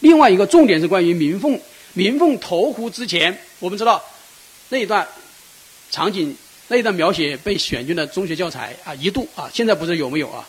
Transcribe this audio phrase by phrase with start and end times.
[0.00, 1.58] 另外一个重点是关于明凤，
[1.94, 4.02] 明凤投湖之前，我们知道
[4.68, 5.06] 那一段
[5.90, 6.36] 场景，
[6.68, 10.46] 那一段描写被选进了中学教材啊，一度啊，现在不知道有没有啊。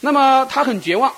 [0.00, 1.12] 那么他很绝望，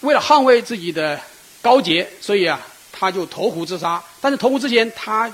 [0.00, 1.20] 为了捍卫自己的
[1.60, 4.02] 高洁，所以啊，他就投湖自杀。
[4.20, 5.32] 但是投湖之前，他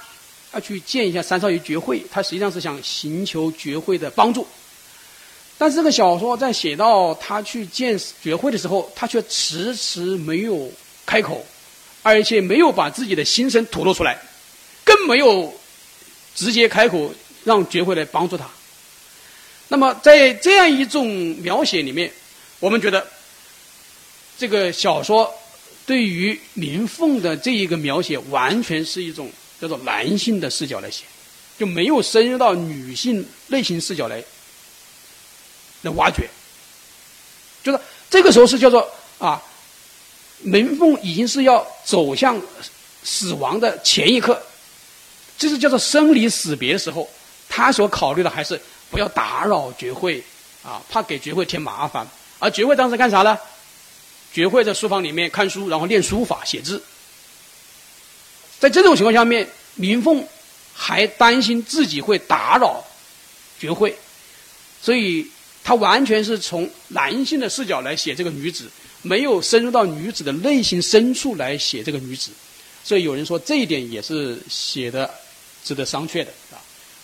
[0.52, 4.46] 要去见一下三少爷绝慧，他实际上是想寻求绝慧的帮助。
[5.56, 10.70] 但是这个小说在写到他去见绝慧的时候，他却迟迟没有
[11.12, 11.44] 开口，
[12.02, 14.18] 而且没有把自己的心声吐露出来，
[14.82, 15.54] 更没有
[16.34, 18.48] 直接开口让绝慧来帮助他。
[19.68, 21.06] 那么在这样一种
[21.42, 22.10] 描写里面，
[22.60, 23.06] 我们觉得
[24.38, 25.30] 这个小说
[25.84, 31.04] 对于林凤的这一个描写，完全是一种叫做男性的视角来写，
[31.58, 34.24] 就没有深入到女性内心视角来。
[35.82, 36.26] 来挖掘，
[37.62, 38.88] 就是这个时候是叫做
[39.18, 39.42] 啊，
[40.42, 42.40] 门凤已经是要走向
[43.02, 44.40] 死亡的前一刻，
[45.38, 47.08] 就是叫做生离死别的时候，
[47.48, 50.22] 他所考虑的还是不要打扰绝慧
[50.62, 52.06] 啊，怕给绝慧添麻烦。
[52.38, 53.38] 而绝慧当时干啥呢？
[54.32, 56.82] 绝慧在书房里面看书，然后练书法写字。
[58.58, 60.26] 在这种情况下面，林凤
[60.72, 62.84] 还担心自己会打扰
[63.58, 63.96] 绝慧，
[64.80, 65.30] 所以。
[65.64, 68.68] 他完全是从男性的视角来写这个女子，
[69.02, 72.30] 没有深入到女子的内心深处来写这个女子，
[72.84, 75.10] 所以有人说这一点也是写的
[75.64, 76.56] 值得商榷的啊。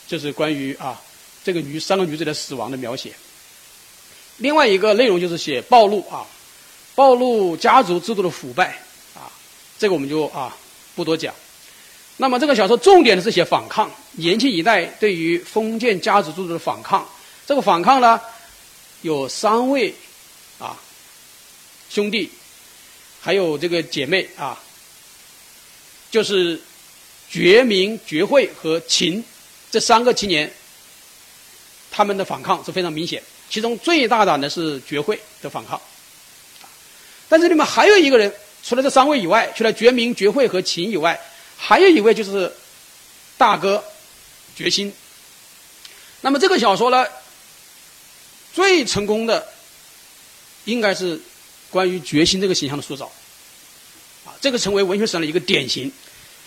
[0.07, 1.01] 这是关于啊
[1.45, 3.13] 这个女三个女子的死亡的描写。
[4.39, 6.25] 另外一个内容就是写暴露啊，
[6.95, 8.79] 暴露家族制度的腐败
[9.15, 9.27] 啊，
[9.79, 10.57] 这个我们就啊
[10.95, 11.35] 不多讲。
[12.17, 17.07] 那么这个小说重点的是写反抗，年轻一代对于封建家族制度的反抗，
[17.47, 18.21] 这个反抗呢。
[19.03, 19.95] 有三位
[21.91, 22.31] 兄弟，
[23.21, 24.61] 还有这个姐妹啊，
[26.11, 26.61] 就是
[27.31, 29.25] 觉明、觉慧和秦
[29.71, 30.53] 这三个青年，
[31.91, 33.23] 他们的反抗是非常明显。
[33.51, 35.81] 其中最大胆的是觉慧的反抗，
[37.29, 38.33] 但是里面还有一个人，
[38.63, 41.19] 除了这三位以外，除了觉明、觉慧和秦以外，
[41.57, 42.53] 还有一位就是
[43.39, 43.83] 大哥
[44.55, 44.93] 觉心。
[46.21, 47.07] 那么这个小说呢？
[48.53, 49.47] 最成功的，
[50.65, 51.21] 应该是
[51.71, 53.11] 关于决心这个形象的塑造，
[54.25, 55.91] 啊，这个成为文学史上的一个典型。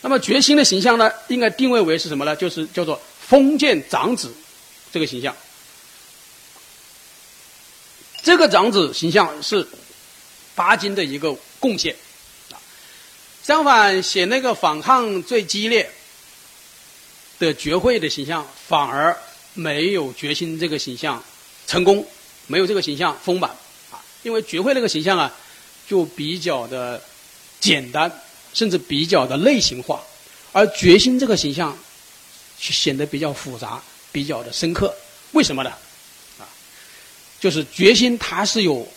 [0.01, 2.35] 那么决心的形象呢，应该定位为是什么呢？
[2.35, 4.33] 就是叫做封建长子
[4.91, 5.35] 这个形象。
[8.23, 9.67] 这个长子形象是
[10.55, 11.95] 巴金的一个贡献，
[12.51, 12.57] 啊，
[13.43, 15.89] 相反写那个反抗最激烈
[17.39, 19.17] 的绝会的形象，反而
[19.53, 21.23] 没有决心这个形象。
[21.67, 22.05] 成功
[22.47, 23.49] 没有这个形象丰满，
[24.23, 25.33] 因为绝慧那个形象啊，
[25.87, 27.01] 就比较的
[27.59, 28.11] 简单，
[28.53, 30.01] 甚至比较的类型化，
[30.51, 31.77] 而决心这个形象
[32.59, 33.81] 显得比较复杂，
[34.11, 34.93] 比较的深刻。
[35.31, 35.69] 为什么呢？
[36.39, 36.45] 啊，
[37.39, 38.87] 就是决心它是有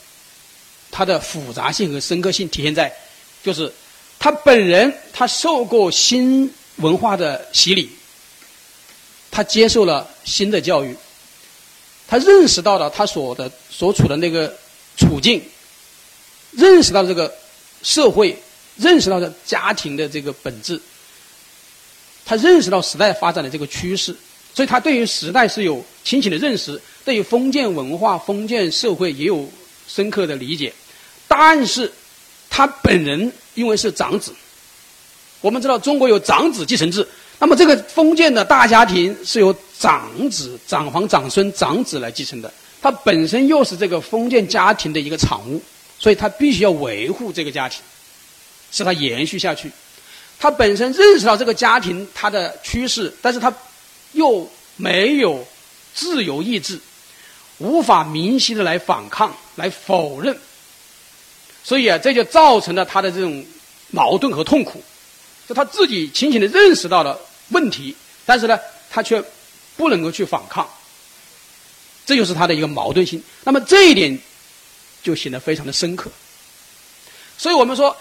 [0.90, 2.92] 它的复杂性和深刻性体现在，
[3.42, 3.72] 就是
[4.18, 7.90] 他本人他受过新文化的洗礼，
[9.30, 10.96] 他接受了新的教育。
[12.06, 14.54] 他认识到了他所的所处的那个
[14.96, 15.42] 处境，
[16.52, 17.32] 认识到这个
[17.82, 18.36] 社会，
[18.76, 20.80] 认识到这家庭的这个本质，
[22.24, 24.14] 他认识到时代发展的这个趋势，
[24.54, 29.48] 所以他对于时代是有清醒的认识，对于封建文化、封建社会也有
[29.86, 30.72] 深刻的理解。
[31.26, 31.90] 但是，
[32.48, 34.32] 他本人因为是长子，
[35.40, 37.06] 我们知道中国有长子继承制。
[37.40, 42.50] 那么这个封建的大家庭是由长子、长房、长孙、长子来继承的，
[42.84, 45.62] 他本身又是这个封建家庭的一个产物，
[45.98, 47.80] 所以他必须要维护这个家庭，
[48.70, 49.72] 使它延续下去。
[50.38, 53.50] 他本身认识到这个家庭它的趋势，但是他
[54.12, 54.46] 又
[54.76, 55.42] 没有
[55.94, 56.78] 自由意志，
[57.56, 60.38] 无法明晰的来反抗、来否认，
[61.62, 63.42] 所以啊，这就造成了他的这种
[63.92, 64.84] 矛盾和痛苦。
[65.48, 67.96] 就他自己清醒的认识到了问题，
[68.26, 68.60] 但是呢，
[68.90, 69.24] 他却
[69.74, 70.68] 不能够去反抗，
[72.04, 73.22] 这就是他的一个矛盾性。
[73.44, 74.18] 那么这一点
[75.02, 76.10] 就显得非常的深刻。
[77.36, 77.96] 所以我们说，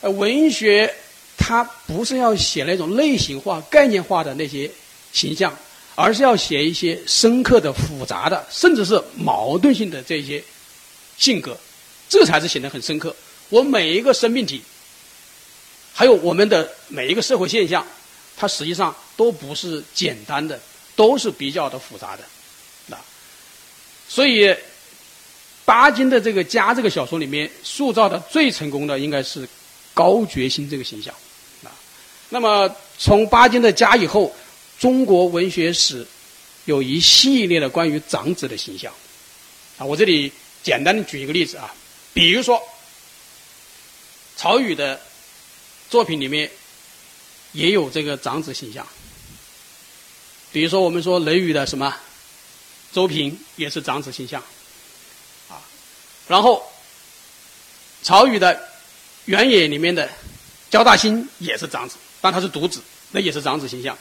[0.00, 0.94] 呃，文学
[1.36, 4.70] 它不是要写那种类型化、概念化的那些
[5.12, 5.56] 形象，
[5.94, 10.42] 而是要写一些深刻的、复杂的，甚至是矛盾性的这些
[11.16, 11.56] 性格，
[12.08, 13.14] 这才是显得很深刻。
[13.48, 14.62] 我每一个生命体。
[15.96, 17.86] 还有我们的每一个社会现象，
[18.36, 20.60] 它实际上都不是简单的，
[20.96, 22.24] 都是比较的复杂的，
[24.14, 24.54] 所以
[25.64, 29.48] 巴金的这个家这个小说里面塑造的最成功的应该是
[29.92, 31.12] 高觉新这个形象，
[31.64, 31.74] 啊，
[32.28, 34.32] 那么从巴金的家以后，
[34.78, 36.06] 中国文学史
[36.66, 38.94] 有一系列的关于长子的形象，
[39.78, 40.30] 啊，我这里
[40.62, 41.74] 简单的举一个例子啊，
[42.12, 42.62] 比如说
[44.36, 45.00] 曹禺的
[45.90, 46.48] 作品里面
[47.50, 48.86] 也有这个长子形象，
[50.52, 51.92] 比如说我们说《论语》的什么
[52.94, 54.40] 周平也是长子形象，
[55.50, 55.60] 啊，
[56.26, 56.66] 然后
[58.02, 58.70] 曹禺的。
[59.26, 60.06] 原野里面的
[60.68, 62.78] 焦大兴也是长子，但他是独子，
[63.10, 63.96] 那也是长子形象。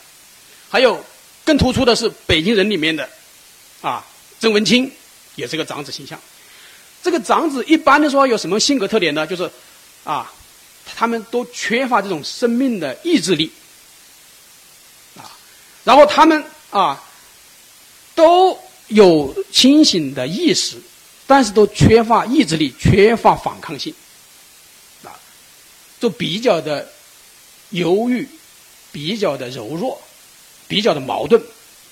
[0.69, 1.01] 还有
[1.45, 3.09] 更突出的是北京人里面的
[3.81, 4.05] 啊，
[4.41, 4.91] 曾文清
[5.35, 6.19] 也是个长子形象。
[7.01, 9.25] 这个长子一般的说有什么性格特点呢？
[9.25, 9.49] 就是
[10.03, 10.29] 啊，
[10.93, 13.49] 他们都缺乏这种生命的意志力
[15.15, 15.31] 啊，
[15.85, 17.01] 然后他们啊
[18.13, 20.77] 都有清醒的意识，
[21.25, 23.94] 但是都缺乏意志力，缺乏反抗性。
[25.03, 25.12] 啊
[26.00, 26.91] 都比较的
[27.69, 28.27] 犹豫，
[28.91, 30.01] 比较的柔弱，
[30.68, 31.41] 比较的矛盾，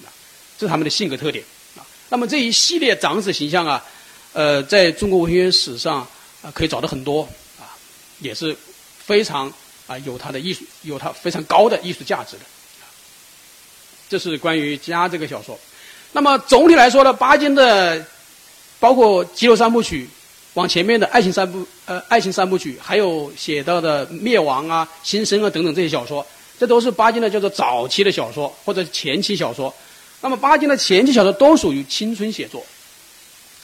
[0.03, 0.11] 啊，
[0.57, 1.41] 这是他们的性格特点
[1.77, 1.87] 啊。
[2.09, 3.85] 那么这一系列长子形象啊，
[4.33, 6.05] 呃，在中国文学史上
[6.41, 7.21] 啊可以找到很多
[7.57, 7.71] 啊，
[8.19, 8.53] 也是
[8.99, 9.51] 非常
[9.87, 12.43] 啊有它的艺术，有它非常高的艺术价值的。
[14.09, 15.57] 这是关于《家》这个小说。
[16.11, 18.05] 那么总体来说呢，巴金的
[18.79, 20.05] 包括《激流三部曲》。
[20.55, 26.27] 往前面的爱情三部，呃，爱情三部曲，还有写到的灭亡啊、新生啊等等这些小说，
[26.59, 29.73] 这都是巴金的叫做早期的小说或者前期小说。
[30.19, 32.65] 那么巴金的前期小说都属于青春写作。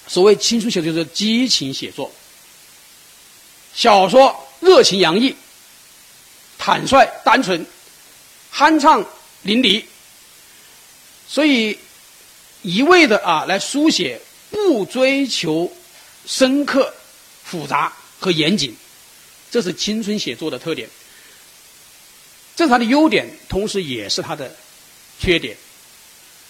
[0.07, 2.09] 所谓青春写作就是激情写作，
[3.73, 5.35] 小说热情洋溢、
[6.57, 7.65] 坦率单纯、
[8.55, 9.05] 酣畅
[9.41, 9.83] 淋漓，
[11.27, 11.77] 所以
[12.67, 14.19] 一味的啊来书写，
[14.51, 15.71] 不追求。
[16.25, 16.93] 深刻、
[17.45, 18.75] 复杂和严谨，
[19.49, 20.89] 这是青春写作的特点。
[22.53, 24.53] 这是它的优点，同时也是它的
[25.17, 25.55] 缺点。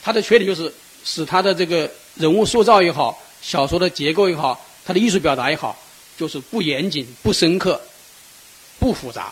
[0.01, 0.73] 它的缺点就是
[1.05, 5.77] 使它的这个人物塑造也好，小说的结构也好，它的艺术表达也好，
[6.17, 7.79] 就是不严谨、不深刻、
[8.79, 9.31] 不复杂，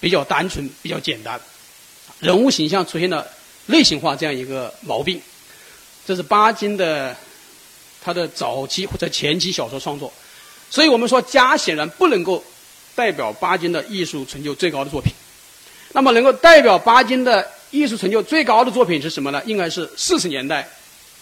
[0.00, 1.38] 比较单纯、比较简单。
[2.20, 3.30] 人物形象出现了
[3.66, 5.20] 类型化这样一个毛病。
[6.06, 7.16] 这是巴金的。
[8.04, 10.12] 他的早期或者前期小说创作，
[10.68, 12.42] 所以我们说《家》显然不能够
[12.96, 15.12] 代表巴金的艺术成就最高的作品。
[15.92, 19.40] 那么，能够代表巴金的艺术成就最高的作品是什么呢？
[19.46, 20.68] 应该是四十年代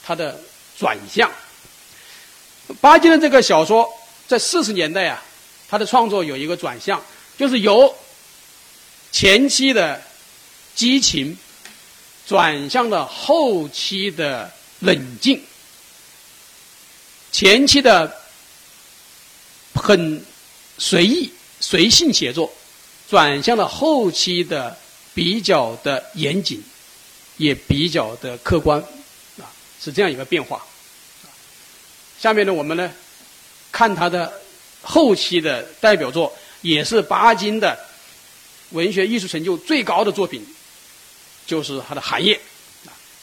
[0.02, 0.40] 他的
[0.78, 1.30] 转向。
[2.80, 3.86] 巴金的这个小说
[4.26, 5.22] 在四十年代啊，
[5.68, 6.98] 他的创作有一个转向，
[7.36, 7.94] 就是由
[9.12, 10.00] 前期的
[10.74, 11.36] 激情
[12.26, 14.50] 转向了后期的
[14.80, 15.42] 冷静。
[17.32, 18.20] 前期的
[19.74, 20.24] 很
[20.76, 22.52] 随意、随性写作，
[23.08, 24.76] 转向了后期的
[25.14, 26.62] 比较的严谨，
[27.36, 28.80] 也比较的客观，
[29.38, 29.48] 啊，
[29.80, 30.64] 是这样一个变化。
[32.18, 32.92] 下面呢，我们呢
[33.72, 34.32] 看他的
[34.82, 37.78] 后期的代表作，也是巴金的
[38.70, 40.44] 文学艺术成就最高的作品，
[41.46, 42.34] 就是他的《寒夜》。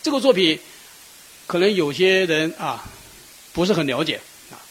[0.01, 0.59] 这个作品，
[1.47, 2.85] 可能有些人啊。
[3.53, 4.21] 不是很了解
[4.51, 4.61] 啊。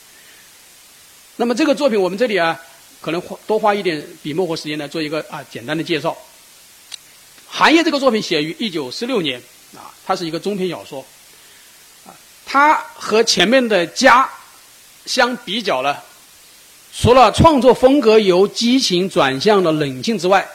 [1.34, 2.56] 那么这个作品，我们这里啊，
[3.00, 6.12] 可能花多花一点笔墨和时间来做一个啊简单的介绍。
[7.48, 9.42] 《寒夜》这个作品写于一九四六年
[9.74, 11.04] 啊，它是一个中篇小说
[12.06, 12.14] 啊。
[12.44, 14.22] 它和前面的《家》
[15.04, 15.96] 相比较呢，
[16.96, 20.48] 除了创作风格由激情转向了冷静之外，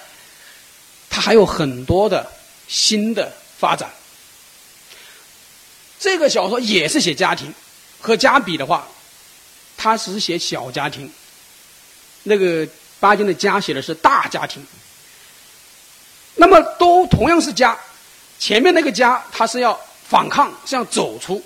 [1.09, 2.31] 它还有很多的
[2.69, 3.29] 新的
[3.59, 3.91] 发展。
[6.01, 7.53] 这个小说也是写家庭。
[8.01, 8.87] 和家比的话，
[9.77, 11.09] 他是写小家庭。
[12.23, 12.67] 那个
[12.99, 14.65] 巴金的家写的是大家庭。
[16.33, 17.77] 那么都同样是家，
[18.39, 19.79] 前面那个家他是要
[20.09, 21.43] 反抗，是要走出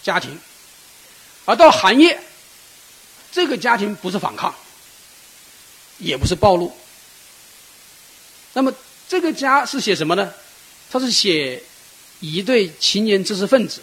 [0.00, 0.38] 家庭，
[1.44, 2.16] 而到寒夜，
[3.32, 4.54] 这个家庭不是反抗，
[5.98, 6.72] 也不是暴露。
[8.52, 8.72] 那么
[9.08, 10.32] 这个家是写什么呢？
[10.90, 11.60] 他是写
[12.20, 13.80] 一对青年知识分子，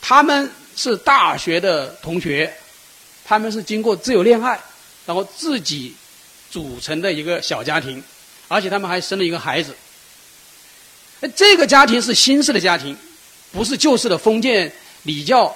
[0.00, 0.50] 他们。
[0.76, 2.50] 是大学的同学，
[3.22, 4.58] 他们是经过自由恋爱，
[5.04, 5.94] 然后自己
[6.50, 8.02] 组成的一个小家庭，
[8.48, 9.76] 而且他们还生了一个孩子。
[11.36, 12.96] 这个家庭是新式的家庭，
[13.52, 14.72] 不是旧式的封建
[15.02, 15.54] 礼教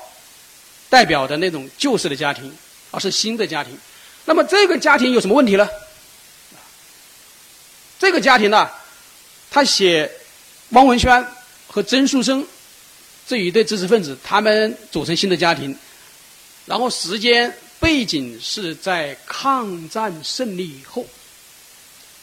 [0.91, 2.53] 代表的那种旧式的家庭，
[2.91, 3.79] 而是新的家庭。
[4.27, 5.67] 那么这个家庭有什么问题呢？
[7.99, 8.69] 这个家庭呢，
[9.51, 10.11] 他写
[10.71, 11.25] 汪文轩
[11.75, 12.47] 和曾树生。
[13.27, 15.75] 这一对知识分子，他们组成新的家庭，
[16.67, 21.05] 然后时间背景是在抗战胜利以后，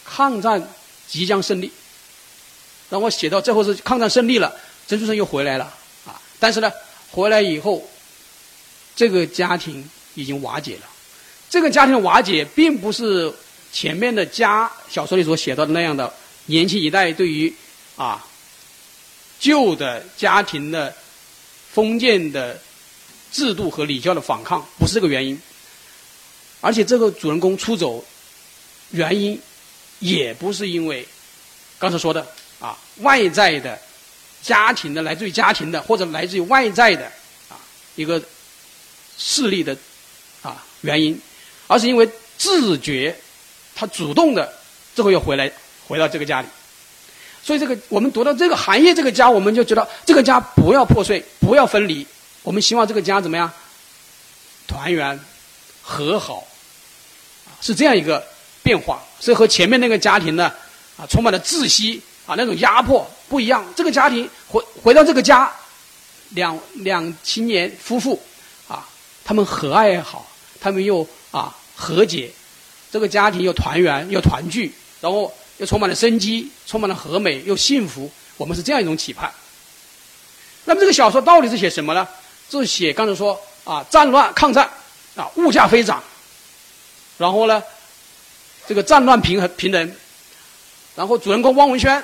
[0.05, 0.65] 抗战
[1.07, 1.69] 即将胜利，
[2.89, 4.55] 然后写到最后是抗战胜利了，
[4.87, 5.65] 曾树生又回来了
[6.05, 6.71] 啊，但是呢，
[7.09, 7.89] 回来以后，
[8.95, 10.83] 这个家庭已经瓦解了。
[11.49, 13.33] 这个家庭瓦解，并不是
[13.73, 16.13] 前面的家小说里所写到的那样的
[16.45, 17.51] 年轻一代对于
[17.95, 18.23] 啊
[19.41, 20.93] 旧的家庭的
[21.73, 22.57] 封建的
[23.31, 25.37] 制度和礼教的反抗，不是这个原因。
[26.61, 28.05] 而且这个主人公出走，
[28.91, 29.41] 原因
[29.97, 31.07] 也不是因为
[31.79, 32.25] 刚才说的
[32.59, 33.79] 啊外在的
[34.43, 37.05] 家庭的来自于家庭的或者来自于外在的
[37.49, 37.57] 啊
[37.95, 38.21] 一个
[39.17, 39.75] 势力的
[40.43, 41.19] 啊原因，
[41.65, 42.07] 而是因为
[42.37, 43.15] 自觉
[43.73, 44.53] 他主动的
[44.93, 45.51] 最后又回来
[45.87, 46.47] 回到这个家里，
[47.43, 52.05] 所以这个我们读到这个行业这个家，我们就觉得这个家不要破碎，不要分离，
[52.43, 53.51] 我们希望这个家怎么样？
[54.67, 55.19] 团圆
[55.81, 56.47] 和好。
[57.61, 58.25] 是这样一个
[58.63, 60.51] 变化，所以和前面那个家庭呢，
[60.97, 62.01] 啊，充满了窒息。
[62.27, 63.65] 啊，那种压迫不一样。
[63.75, 65.51] 这个家庭回回到这个家，
[66.29, 68.17] 两两青年夫妇，
[68.67, 68.87] 啊，
[69.25, 70.25] 他们和爱也好，
[70.61, 72.31] 他们又啊和解，
[72.91, 74.71] 这个家庭又团圆又团聚，
[75.01, 78.11] 然后又充满了生机，充满了和美又幸福。
[78.35, 79.31] 我们是这样一种期盼。
[80.65, 82.07] 那么这个小说到底是写什么呢？
[82.49, 84.67] 是写刚才说啊，战乱抗战
[85.15, 86.03] 啊，物价飞涨。
[87.19, 87.61] 然后呢，
[88.65, 89.95] 这个战乱平衡平等，
[90.95, 92.03] 然后主人公汪文轩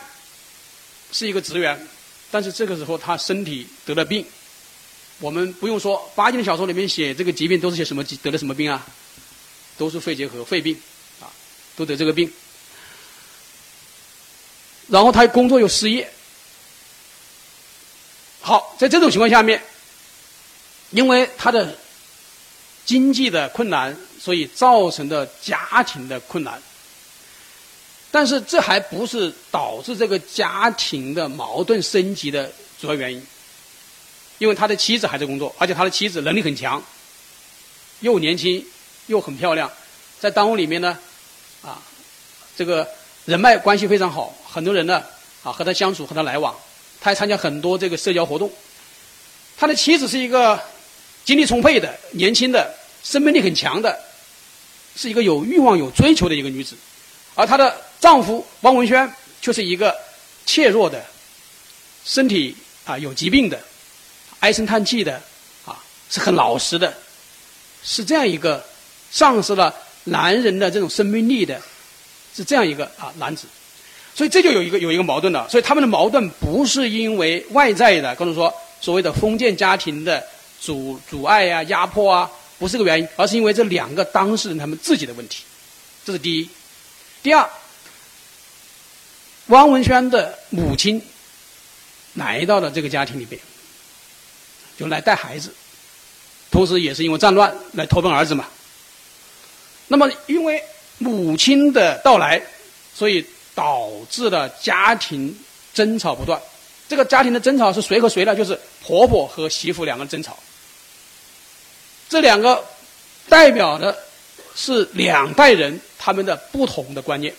[1.12, 1.88] 是一个职员，
[2.30, 4.24] 但是这个时候他身体得了病，
[5.20, 8.86] 我们不用说，八经的小说里面写这个疾病都是些什么得了什么病啊？
[9.80, 10.80] 都是肺结核、肺病，
[11.20, 11.26] 啊，
[11.76, 12.32] 都得这个病。
[14.88, 16.10] 然后他工作又失业，
[18.42, 19.62] 好，在这种情况下面，
[20.92, 21.78] 因为他的
[22.86, 23.96] 经济的困难。
[24.20, 26.62] 所以造成的家庭的困难，
[28.12, 32.52] 但是这还不是导致这个家庭的矛盾升级的
[32.82, 33.26] 主要原因，
[34.40, 36.84] 因为他的妻子还在工作，而且他的妻子能力很强，
[38.02, 38.66] 又年轻
[39.06, 39.72] 又很漂亮，
[40.20, 40.98] 在单位里面呢，
[41.62, 41.82] 啊，
[42.58, 42.90] 这个
[43.28, 45.04] 人脉关系非常好，很多人呢
[45.44, 46.56] 啊和他相处和他来往，
[47.00, 48.52] 他还参加很多这个社交活动，
[49.56, 50.60] 他的妻子是一个
[51.26, 53.96] 精力充沛的、年轻的、生命力很强的。
[55.00, 56.76] 是一个有欲望、有追求的一个女子，
[57.36, 59.08] 而她的丈夫汪文轩
[59.40, 59.96] 却是一个
[60.44, 61.06] 怯弱的、
[62.04, 63.60] 身体啊有疾病的、
[64.40, 65.22] 唉声叹气的
[65.66, 65.78] 啊
[66.10, 66.92] 是很老实的，
[67.84, 68.66] 是这样一个
[69.12, 69.72] 丧失了
[70.06, 71.62] 男人的这种生命力的，
[72.38, 73.48] 是这样一个啊男子，
[74.16, 75.50] 所以这就有一个有一个矛盾了。
[75.50, 80.24] 所以他们的矛盾不是因为外在的，刚才说所谓的封建家庭的
[80.62, 82.32] 阻阻碍呀、压迫啊。
[82.60, 85.44] 不是这个原因，而是因为这两个当事人他们自己的问题，
[86.04, 86.50] 这是第一。
[87.22, 87.48] 第二，
[89.46, 91.00] 汪文轩的母亲
[92.16, 93.40] 来到了这个家庭里边，
[94.76, 95.54] 就来带孩子，
[96.50, 98.48] 同时也是因为战乱来投奔儿子嘛。
[99.88, 100.60] 那么，因为
[100.98, 102.42] 母亲的到来，
[102.94, 105.38] 所以导致了家庭
[105.74, 106.42] 争吵不断。
[106.90, 108.36] 这个家庭的争吵是谁和谁呢？
[108.36, 110.38] 就是婆婆和媳妇两个争吵。
[112.10, 112.64] 这两个
[113.28, 113.98] 代表的
[114.56, 117.34] 是两代人他们的不同的观念，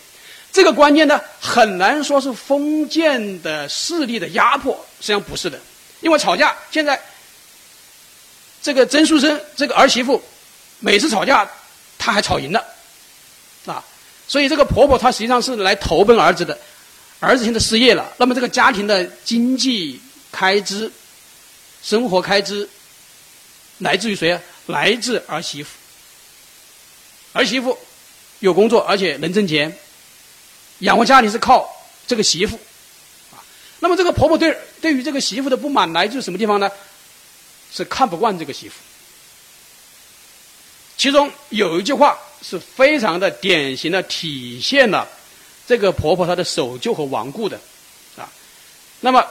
[0.53, 5.59] 这个观念呢很难说是封建的势力的压迫，实际上不是的，
[6.03, 7.00] 因为吵架现在
[8.62, 10.23] 这个曾树生这个儿媳妇
[10.81, 11.50] 每次吵架
[11.97, 12.62] 她还吵赢了，
[14.28, 16.56] 所以这个婆婆她实际上是来投奔儿子的，
[17.18, 20.92] 儿子现在失业了，那么这个家庭的经济开支、
[21.82, 22.68] 生活开支
[23.78, 24.40] 来自于谁啊？
[24.66, 25.70] 来自儿媳妇，
[27.32, 27.76] 儿媳妇
[28.40, 29.76] 有工作，而且能挣钱，
[30.80, 31.68] 养活家庭是靠
[32.06, 32.54] 这个媳妇，
[33.32, 33.40] 啊，
[33.80, 36.70] 那么这个婆婆对对于这个媳妇的不满来自什么地方呢？
[37.70, 38.75] 是看不惯这个媳妇。
[40.97, 45.09] 其中有一句话是非常的典型的体现了
[45.66, 47.59] 这个婆婆她的守旧和顽固的，
[48.16, 48.28] 啊，
[49.00, 49.25] 那么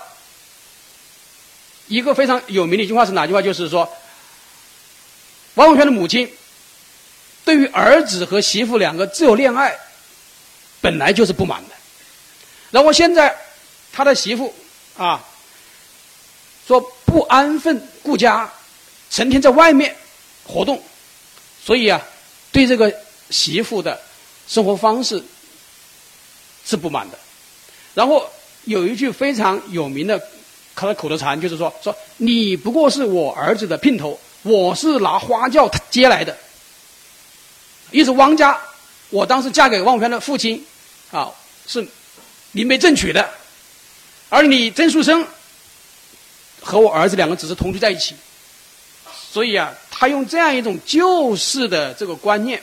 [1.88, 3.42] 一个非常有名的一句话是哪句话？
[3.42, 3.88] 就是说。
[5.56, 6.32] 王文轩的母亲
[7.44, 9.76] 对于儿子和媳妇两个自由恋爱
[10.82, 11.74] 本来就是不满的，
[12.70, 13.36] 然后现在
[13.92, 14.54] 他的媳妇
[14.96, 15.26] 啊
[16.68, 18.48] 说不安分顾家，
[19.10, 19.96] 成天在外面
[20.46, 20.80] 活动，
[21.66, 22.00] 所以啊
[22.52, 22.94] 对这个
[23.30, 24.00] 媳妇的
[24.48, 25.24] 生活方式
[26.66, 27.18] 是不满的。
[27.94, 28.30] 然后
[28.66, 30.22] 有一句非常有名的
[30.76, 34.20] 他的口头禅，就是说说你不过是我儿子的姘头。
[34.44, 36.38] 我是拿花轿接来的，
[37.92, 38.58] 意思汪家，
[39.10, 40.64] 我当时嫁给汪文轩的父亲，
[41.12, 41.30] 啊，
[41.66, 41.86] 是
[42.54, 43.30] 明媒正娶的，
[44.30, 45.28] 而你曾树生
[46.62, 48.16] 和我儿子两个只是同居在一起，
[49.38, 52.60] 所以啊，他用这样一种旧式的这个观念，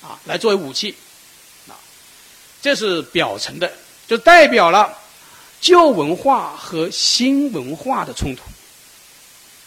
[0.00, 0.94] 啊，来作为武器，
[1.66, 1.74] 啊，
[2.62, 3.68] 这是表层的，
[4.06, 4.96] 就代表了
[5.60, 8.42] 旧文化和新文化的冲突，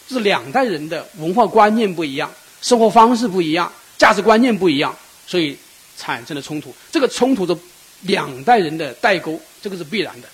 [0.08, 2.32] 是两代人的文化观念不一样，
[2.62, 3.70] 生活方式不一样。
[3.98, 4.96] 价值观念不一样，
[5.26, 5.54] 所以
[5.98, 6.74] 产生了冲突。
[6.90, 7.54] 这个冲突的
[8.00, 10.28] 两代人的代沟，这个是必然的。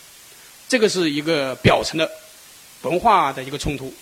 [0.69, 2.09] 这个是一个表层的
[2.83, 3.93] 文化的一个冲突，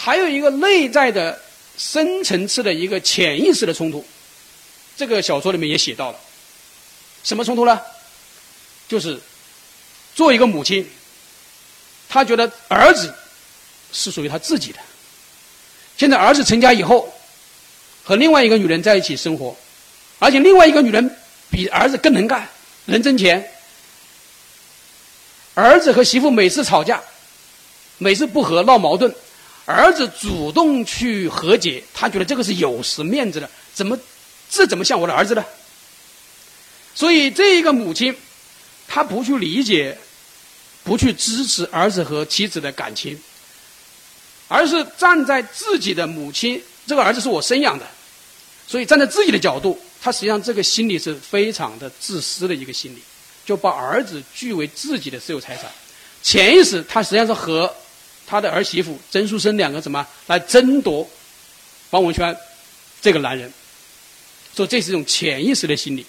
[0.00, 1.42] 还有一个内在的
[1.76, 4.06] 深层次的一个潜意识的冲突。
[4.96, 6.18] 这个小说里面也写到了，
[7.24, 7.80] 什么冲突呢？
[8.86, 9.20] 就是
[10.14, 10.88] 做一个母亲，
[12.08, 13.12] 她觉得儿子
[13.92, 14.78] 是属于她自己的。
[15.96, 17.12] 现在儿子成家以后。
[18.04, 19.54] 和另外一个女人在一起生活，
[20.18, 21.14] 而且另外一个女人
[21.50, 22.48] 比儿子更能干，
[22.86, 23.46] 能挣钱。
[25.52, 27.02] 儿子和媳妇每次吵架，
[27.98, 29.14] 每次不和闹矛盾，
[29.68, 33.98] 儿子主动去和解，他觉得这个是有失面子的，怎么
[34.48, 35.44] 这怎么像我的儿子呢？
[36.94, 38.16] 所以这一个母亲，
[38.86, 39.98] 她不去理解，
[40.84, 43.20] 不去支持儿子和妻子的感情，
[44.48, 47.86] 而是站在自己的母亲，这个儿子是我生养的。
[48.66, 53.02] 所以站在自己的角度，他实际上这个心理是非常的自私的一个心理，
[53.44, 55.70] 就把儿子据为自己的私有财产。
[56.22, 57.70] 潜意识他实际上是和
[58.28, 61.08] 他的儿媳妇曾淑生两个怎么来争夺
[61.90, 62.36] 王文轩
[63.00, 63.50] 这个男人，
[64.54, 66.04] 说这是一种潜意识的心理。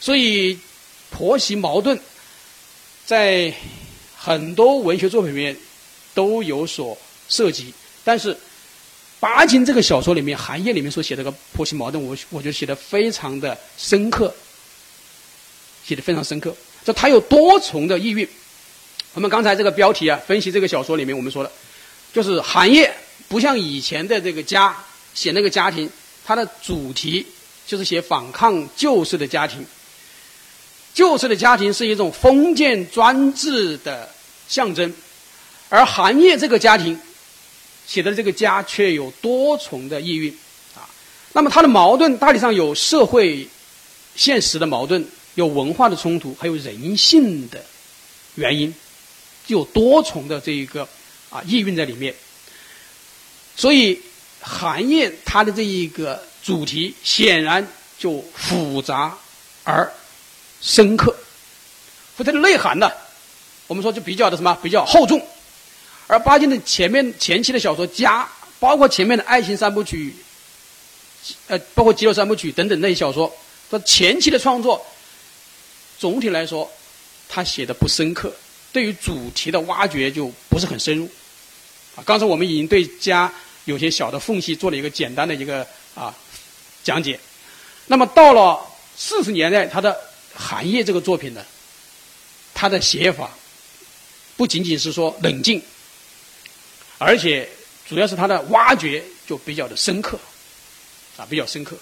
[0.00, 0.58] 所以
[1.10, 1.98] 婆媳矛盾
[3.06, 3.54] 在
[4.16, 5.56] 很多文学作品里面
[6.12, 6.98] 都有所
[7.28, 7.72] 涉及，
[8.02, 8.36] 但是。
[9.22, 14.34] 巴金这个小说里面，寒夜里面所写的个婆媳矛盾，我我觉得写的非常的深刻，
[15.84, 16.52] 写的非常深刻。
[16.84, 18.28] 这他有多重的意蕴。
[19.14, 21.50] 我们刚才这个标题啊，分析这个小说里面我们说的，
[22.12, 22.92] 就是寒夜
[23.28, 24.76] 不像以前的这个家
[25.14, 25.90] 写那个家庭，
[26.24, 27.26] 它的主题
[27.66, 29.64] 就是写反抗旧式的家庭。
[30.94, 34.08] 旧式的家庭是一种封建专制的
[34.48, 34.92] 象征，
[35.68, 36.98] 而寒夜这个家庭。
[37.84, 40.32] 写的这个家却有多重的意蕴，
[40.76, 40.88] 啊，
[41.32, 43.46] 那么它的矛盾大体上有社会
[44.14, 47.62] 现实的矛盾，有文化的冲突，还有人性的
[48.36, 48.72] 原因，
[49.46, 50.88] 有多重的这一个
[51.30, 52.14] 啊意蕴在里面。
[53.56, 54.00] 所以
[54.40, 57.66] 寒夜它的这一个主题显然
[57.98, 59.16] 就复杂
[59.64, 59.92] 而
[60.60, 61.14] 深刻，
[62.16, 62.90] 复杂的内涵呢，
[63.66, 65.20] 我们说就比较的什么比较厚重。
[66.08, 68.24] 而巴金的前面前期的小说《家》，
[68.58, 70.14] 包括前面的爱情三部曲，
[71.46, 73.32] 呃，包括《极乐三部曲》等等那些小说，
[73.70, 74.84] 他前期的创作，
[75.98, 76.70] 总体来说，
[77.28, 78.34] 他写的不深刻，
[78.72, 81.08] 对于主题的挖掘就不是很深入。
[81.94, 83.28] 啊，刚才我们已经对《家》
[83.66, 86.14] 有些小的缝隙做了一个简单的一个啊
[86.82, 87.20] 讲解。
[87.86, 88.58] 那么到了
[88.96, 89.92] 四十年代，他的
[90.34, 91.44] 《寒夜》这个作品呢，
[92.54, 93.30] 他的写法
[94.36, 95.60] 不仅仅是说冷静。
[96.98, 97.48] 而且，
[97.88, 100.18] 主要是他的挖掘就比较的深刻，
[101.16, 101.76] 啊，比较深刻。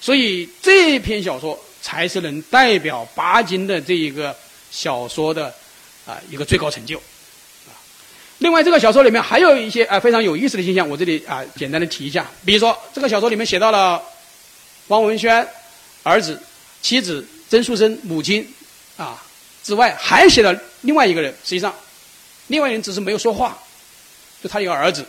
[0.00, 4.34] 所以这篇小说才是能代表巴金的这一个
[4.70, 5.52] 小说的
[6.06, 7.00] 啊一个最高成就。
[8.38, 12.26] 另外这个小说里面还有一些啊非常有意思的现象，我这里啊简单的提一下。
[12.44, 14.02] 比如说这个小说里面写到了
[14.88, 15.46] 汪文轩
[16.02, 16.40] 儿子、
[16.80, 18.50] 妻子曾树生、母亲
[18.96, 19.22] 啊
[19.62, 21.30] 之外，还写了另外一个人。
[21.44, 21.74] 实际上，
[22.46, 23.58] 另外一个人只是没有说话。
[24.42, 25.04] 就他一个儿子，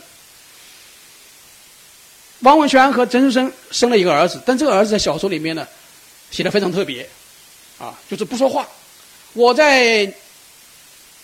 [2.40, 5.66] 汪文轩和曾树生生了一个儿子，但这个儿子在小说里面呢，
[6.30, 7.08] 写的非常特别，
[7.78, 8.68] 啊，就是不说话。
[9.34, 10.12] 我在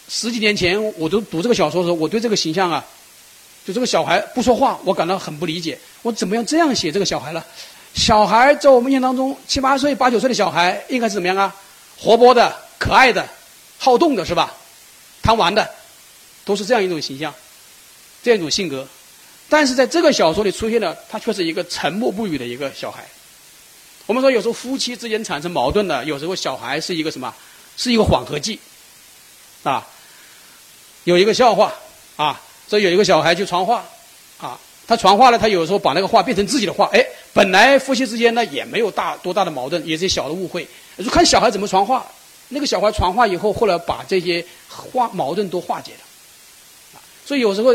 [0.08, 2.84] 十几年前，我都读这个小说的时候，我对这个形象啊，
[3.66, 5.78] 就这个小孩不说话，我感到很不理解。
[6.02, 7.44] 我怎么样这样写这个小孩呢？
[7.94, 11.54] 小孩在我们印象当中，七八岁、八九岁的小孩应该是怎么样啊？
[11.98, 13.28] 活泼的、可爱的、
[13.78, 14.54] 好动的，是吧？
[15.22, 15.68] 贪玩的，
[16.44, 17.34] 都是这样一种形象。
[18.20, 18.86] 这样一种性格，
[19.48, 23.06] 但是在这个小说里出现了，他却是一个沉默不语的一个小孩。
[24.06, 27.32] 我们说有时候夫妻之间产生矛盾的，有时候小孩是一个什么？
[27.78, 28.60] 是一个缓和剂，
[29.62, 29.86] 啊，
[31.04, 31.72] 有一个笑话
[32.16, 32.38] 啊，
[32.68, 33.82] 说有一个小孩去传话，
[34.38, 42.04] 啊，他传话了，他有时候把那个话变成自己的话，哎，本来夫妻之间呢也没有大多大的矛盾，也是小的误会，就看小孩怎么传话。
[42.48, 47.74] 那个小孩传话以后，后来把这些话矛盾都化解了，所以有时候。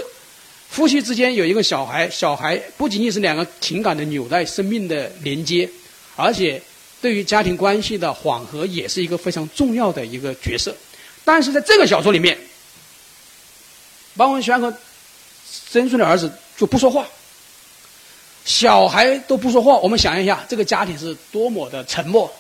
[0.69, 5.69] 夫妻之间有一个小孩，小孩不仅仅是两个情感的纽带、生命的连接，
[6.15, 6.59] 而且
[7.03, 10.73] 对于家庭关系的缓和也是一个非常重要的一个角色。
[11.25, 12.37] 但是在这个小说里面，
[14.15, 14.73] 王文轩和
[15.71, 17.05] 曾孙的儿子就不说话，
[18.45, 19.75] 小孩都不说话。
[19.79, 22.33] 我们想一下，这个家庭是多么的沉默，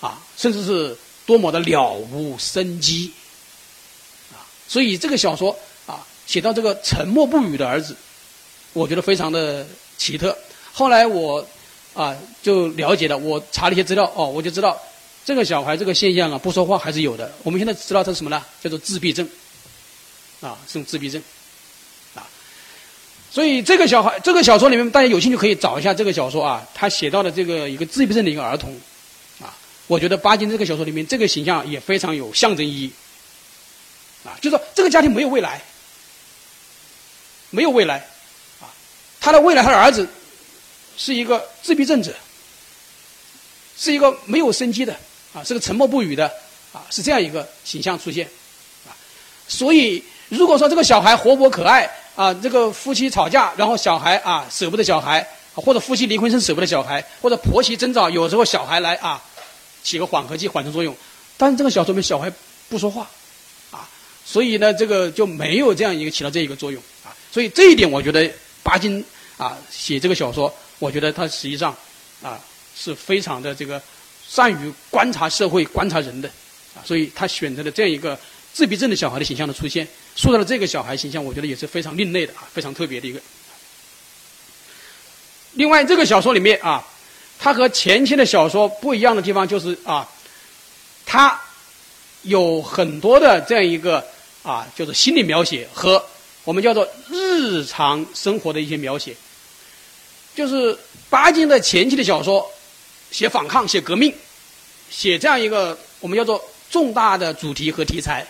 [0.00, 3.12] 啊，甚至是多么的了无生机，
[4.32, 7.94] 啊，所以这个小说啊，写到这个沉默不语的儿子，
[8.72, 9.64] 我觉得非常的
[9.96, 10.36] 奇特。
[10.72, 11.46] 后来我
[11.98, 14.78] 啊就了解了，我查了一些资料，哦，我就知道。
[15.24, 17.30] 这个小孩这个现象啊，不说话还是有的。
[17.42, 18.40] 我们现在知道他是什么呢？
[18.62, 19.28] 叫做自闭症，
[20.40, 21.20] 啊，是自闭症，
[22.14, 22.22] 啊。
[23.30, 26.64] 所以这个小孩，这个小说里面，大家有兴趣可以找一下这个小说啊。
[26.72, 28.72] 他写到的这个一个自闭症的一个儿童，
[29.42, 29.52] 啊，
[29.88, 32.92] 我觉得巴金这个小说里面这个形象也非常有象征意义，
[34.24, 35.60] 啊，就说这个家庭没有未来，
[37.50, 37.98] 没有未来，
[38.62, 38.72] 啊，
[39.20, 40.08] 他的未来，他的儿子
[40.98, 42.14] 是一个自闭症者，
[43.78, 44.94] 是一个没有生机的。
[45.34, 46.26] 啊，是个沉默不语的，
[46.72, 48.26] 啊，是这样一个形象出现，
[48.88, 48.96] 啊，
[49.46, 59.22] 所以如果说这个小孩活泼可爱，啊，这个夫妻吵架，然后小孩啊舍不得小孩，或者夫妻离婚生舍不得小孩，或者婆媳争吵，有时候小孩来啊，
[59.82, 60.96] 起个缓和剂、缓冲作用，
[61.36, 62.32] 但是这个小说里小孩
[62.70, 63.06] 不说话，
[63.70, 63.86] 啊，
[64.24, 68.28] 所以呢，这个就没有这样一个起到这一个作用，啊，所以这一点我觉得
[68.62, 69.04] 巴金
[69.36, 71.76] 啊写这个小说，我觉得他实际上
[72.22, 72.38] 啊
[72.76, 73.80] 是非常的这个。
[74.30, 76.28] 善于观察社会、观察人的，
[76.76, 78.14] 啊，所以他选择了这样一个
[78.52, 83.18] 自闭症的小孩的形象的出现，塑造了这个小孩形象，我觉得也是非常另类的啊，非常特别的一个。
[85.54, 86.86] 另外，这个小说里面啊，
[87.38, 90.06] 它和前期的小说不一样的地方就是啊，
[91.06, 91.40] 它
[92.20, 94.06] 有很多的这样一个
[94.42, 96.04] 啊，就是心理描写和
[96.44, 99.16] 我们叫做日常生活的一些描写，
[100.38, 100.78] 就是
[101.10, 102.48] 巴金的前期的小说。
[103.10, 104.14] 写反抗，写革命，
[104.90, 108.22] 写这样一个我们叫做重大的主题和题材，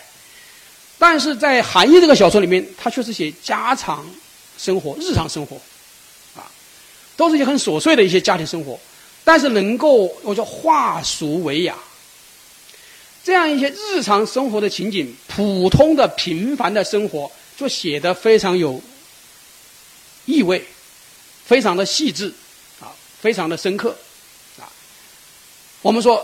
[0.97, 4.09] 但是在《寒夜》这个小说里面，他却是写家常
[4.57, 5.57] 生活、日常生活，
[6.33, 6.49] 啊，
[7.17, 8.79] 都是一些很琐碎的一些家庭生活，
[9.25, 11.75] 但是能够我叫化俗为雅，
[13.21, 18.81] 这样一些日常生活的情景、普通的平凡的生活，就写得非常有
[20.23, 20.65] 意味，
[21.49, 22.31] 非常的细致，
[22.79, 23.97] 啊，非常的深刻。
[24.59, 24.69] 啊
[25.81, 26.23] 我们说，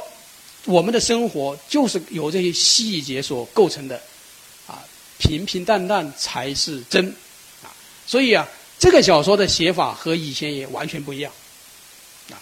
[0.65, 3.99] 我们的生活就是由这些细节所构成的，
[4.67, 4.77] 啊，
[5.17, 7.07] 平平淡淡才是真，
[7.63, 7.73] 啊，
[8.05, 11.33] 所以啊，这个小说的写法和以前也完全不一样，
[12.29, 12.37] 啊，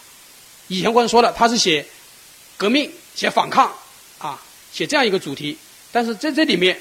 [0.67, 1.85] 以前我们说了，他是写
[2.57, 3.71] 革命、写反抗，
[4.17, 4.41] 啊，
[4.73, 5.57] 写这样一个主题，
[5.89, 6.77] 但是在这里面，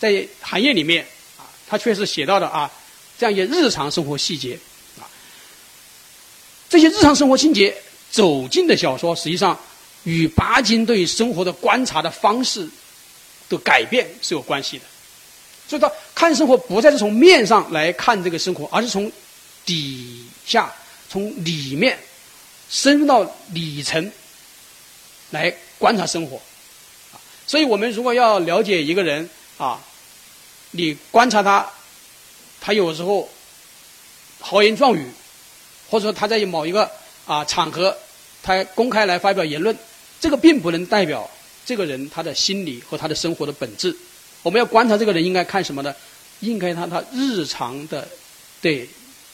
[0.00, 1.06] 在行业里面，
[1.38, 2.68] 啊，他确实写到了啊，
[3.16, 4.58] 这样一些日常生活细节，
[6.68, 7.76] 这些日常生活情节。
[8.08, 9.58] 走进的小说，实际上
[10.04, 12.66] 与巴金对生活的观察的方式
[13.48, 14.84] 的改变是有关系的。
[15.68, 19.10] 所以，他看生活不再是从面上来看这个生活，而是从
[19.66, 20.72] 底下、
[21.10, 21.98] 从里面
[22.70, 24.10] 深入到里层
[25.30, 26.40] 来观察生活。
[27.46, 29.78] 所以我们如果要了解一个人啊，
[30.70, 31.68] 你观察他，
[32.60, 33.28] 他有时候
[34.40, 35.06] 豪言壮语，
[35.88, 36.90] 或者说他在某一个
[37.26, 37.96] 啊场合。
[38.42, 39.76] 他公开来发表言论，
[40.20, 41.28] 这个并不能代表
[41.64, 43.96] 这个人他的心理和他的生活的本质。
[44.44, 45.92] 我们要观察这个人，应该看什么呢？
[46.38, 48.06] 应该他他日常的
[48.62, 48.88] 对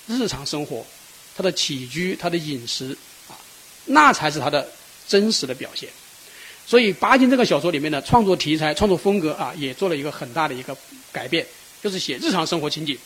[0.06, 0.82] 日常生活，
[1.36, 2.96] 他的起居、他的饮食
[3.28, 3.36] 啊，
[3.84, 4.66] 那才是他的
[5.06, 5.90] 真实的表现。
[6.66, 10.74] 所以，巴金这个小说里面的创作题材、创作风格啊，也做了一个很大的一个
[11.12, 11.46] 改变，
[11.82, 12.96] 就是写日常生活情景，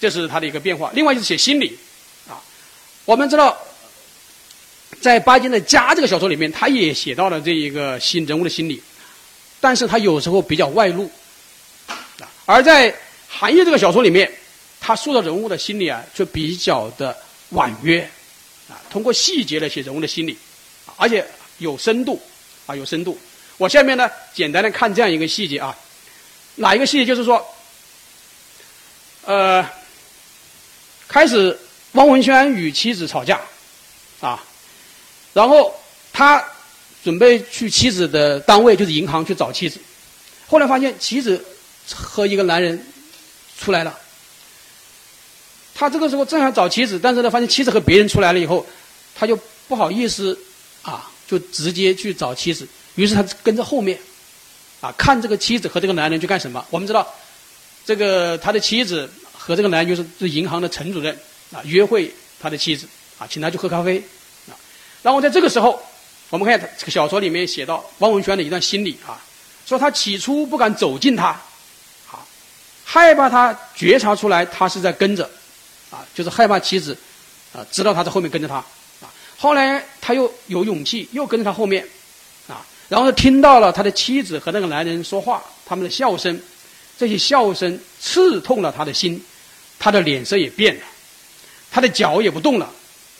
[0.00, 0.90] 这是他的一个变化。
[0.94, 1.78] 另外就是写心理
[2.28, 2.42] 啊，
[3.04, 3.56] 我们知道。
[5.00, 8.82] 在巴金的《家》这个小说里面，他也写到了这一个新人物的心理，
[9.58, 11.10] 但是他有时候比较外露，
[11.86, 12.92] 啊，而在
[13.26, 14.30] 《寒夜》这个小说里面，
[14.78, 17.16] 他塑造人物的心理啊，却比较的
[17.50, 18.02] 婉约，
[18.68, 20.36] 啊，通过细节来写人物的心理，
[20.96, 21.24] 而且
[21.58, 22.20] 有深度，
[22.66, 23.18] 啊，有深度。
[23.56, 25.74] 我下面呢，简单的看这样一个细节啊，
[26.56, 27.06] 哪一个细节？
[27.06, 27.42] 就是说，
[29.24, 29.66] 呃，
[31.10, 31.58] 开始
[31.92, 33.40] 汪文轩与妻子吵架，
[34.20, 34.40] 啊。
[35.32, 35.74] 然后
[36.12, 36.42] 他
[37.02, 39.80] 准备去妻子的单位，就是银行去找妻子。
[40.46, 41.44] 后来发现妻子
[41.92, 42.80] 和一个男人
[43.58, 43.98] 出来了。
[45.74, 48.64] 他这个时候正好找妻子，但是呢，发现妻子和别人出来了以后，
[49.14, 50.38] 他就不好意思
[50.82, 52.68] 啊，就直接去找妻子。
[52.94, 53.98] 于是他跟着后面
[54.80, 56.64] 啊，看这个妻子和这个男人去干什么。
[56.70, 57.06] 我们知道，
[57.84, 59.10] 这个他的妻子
[59.42, 61.18] 和这个男就是是银行的陈主任
[61.50, 62.86] 啊约会他的妻子
[63.18, 63.98] 啊，请他去喝咖啡
[64.48, 64.52] 啊。
[65.02, 65.82] 然后在这个时候，
[66.28, 69.18] 我们看这个小说里面写到汪文轩的一段心理啊，
[69.64, 71.28] 说他起初不敢走近他，
[72.10, 72.20] 啊，
[72.84, 75.28] 害怕他觉察出来他是在跟着，
[75.90, 76.96] 啊，就是害怕妻子
[77.54, 79.10] 啊知道他在后面跟着他啊。
[79.38, 81.82] 后来他又有勇气，又跟着他后面，
[82.46, 86.38] 啊，然后听到了他的妻子和那个男人说话，他们的笑声，
[86.98, 89.22] 这些笑声刺痛了他的心，
[89.80, 90.84] 他的脸色也变了，
[91.72, 92.72] 他的脚也不动了，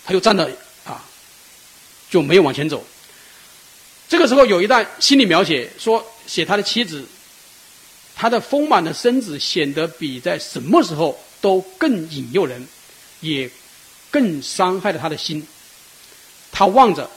[0.04, 0.48] 他就站着
[0.84, 1.02] 啊，
[2.08, 2.86] 就没有往前走。
[4.08, 7.04] 这个时候有一段心理描写，说写他的妻子，
[8.14, 12.68] 他的丰满的身子显得比在什么时候都更引诱人，
[13.20, 13.50] 也
[14.10, 15.46] 更伤害了他的心。
[16.52, 17.08] 他望着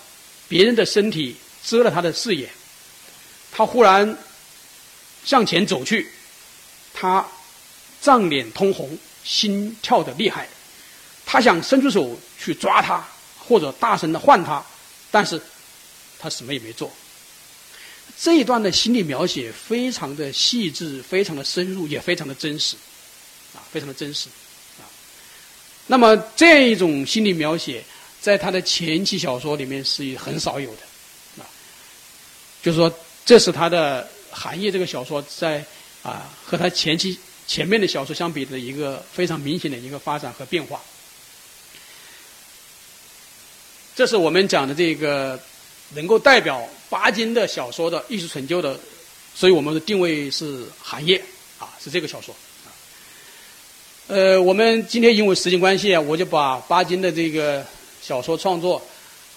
[0.47, 2.49] 别人的身体，遮了他的视野。
[3.51, 4.17] 他忽然
[5.25, 6.07] 向前走去，
[6.93, 7.27] 他
[8.01, 10.47] 涨脸通红，心跳的厉害。
[11.25, 13.03] 他想伸出手去抓他，
[13.39, 14.63] 或者大声的唤他，
[15.09, 15.41] 但是
[16.19, 16.91] 他什么也没做。
[18.19, 22.75] 这一段的心理描写非常的细致，非常的深入，也非常的真实，
[23.55, 24.27] 啊，非常的真实，
[24.79, 24.83] 啊。
[25.87, 27.83] 那么这一种心理描写。
[28.23, 31.45] 在他的前期小说里面是很少有的，啊，
[32.61, 32.89] 就是说，
[33.25, 34.01] 这是他的
[34.33, 35.61] 《寒夜》这个小说在
[36.03, 40.81] 啊和他前期前面的小说相比的一个非常明显的一个发展和变化。
[43.95, 45.39] 这是我们讲的这个
[45.95, 48.79] 能够代表巴金的小说的艺术成就的，
[49.35, 51.17] 所以我们的定位是《寒夜》，
[51.63, 52.35] 啊，是这个小说。
[54.07, 57.65] 呃，我们今天因为时间关系，我就把巴金的这个。
[58.03, 58.81] 小说创作，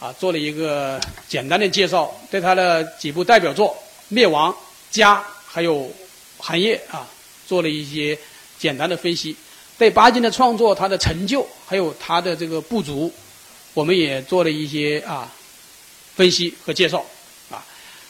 [0.00, 3.68] 啊，做了一个简单的介绍，对他的几部代表作
[4.08, 4.50] 《灭亡》
[4.90, 5.74] 《家》还有
[6.36, 7.06] 《寒夜》啊，
[7.46, 8.18] 做了一些
[8.58, 9.36] 简单的分析。
[9.78, 13.12] 对巴金的创作，他的成就还有他的这个不足，
[13.74, 15.32] 我们也做了一些啊
[16.14, 17.04] 分析和介绍
[17.50, 17.64] 啊。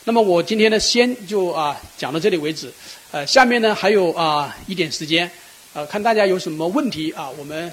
[0.05, 2.73] 那么我今天呢，先就啊讲到这里为止。
[3.11, 5.31] 呃，下面呢还有啊一点时间，
[5.75, 7.73] 呃，看大家有什么问题啊，我们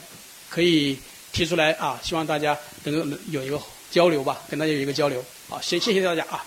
[0.50, 0.98] 可以。
[1.34, 5.26] 提出来啊，希望大家能够有一个交流吧，跟大家有一个交流。
[5.50, 6.46] 好，先谢谢大家啊。